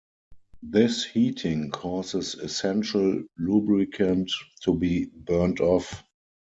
This 0.63 1.03
heating 1.05 1.69
causes 1.69 2.33
essential 2.33 3.21
lubricant 3.37 4.31
to 4.63 4.73
be 4.73 5.05
"burned 5.05 5.59
off". 5.59 6.03